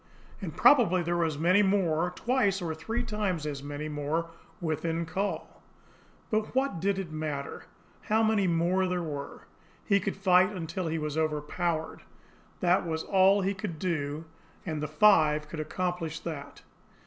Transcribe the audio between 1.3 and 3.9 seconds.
many more, twice or three times as many